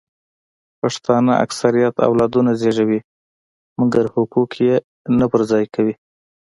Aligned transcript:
پښتانه 0.81 1.31
اکثریت 1.45 1.95
اولادونه 2.07 2.51
زیږوي 2.61 2.99
مګر 3.79 4.05
حقوق 4.15 4.51
یې 4.65 4.75
نه 5.19 5.25
پر 5.31 5.41
ځای 5.51 5.65
کوي 5.75 5.93